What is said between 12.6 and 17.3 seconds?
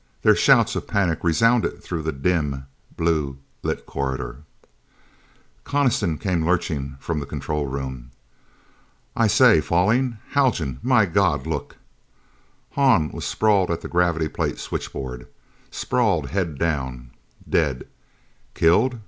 Hahn was sprawled at the gravity plate switchboard. Sprawled, head down.